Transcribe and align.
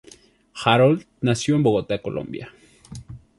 Harold 0.55 1.05
nació 1.21 1.53
en 1.55 1.61
Bogotá, 1.61 1.99
Colombia. 2.01 2.51